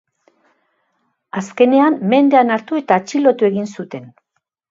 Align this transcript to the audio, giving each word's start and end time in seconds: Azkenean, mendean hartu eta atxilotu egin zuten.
Azkenean, 1.41 1.99
mendean 2.15 2.51
hartu 2.55 2.81
eta 2.83 2.99
atxilotu 3.03 3.49
egin 3.51 3.71
zuten. 3.79 4.09